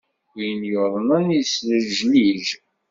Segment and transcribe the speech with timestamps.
[0.35, 2.45] Win yuḍenen, yeslejlij.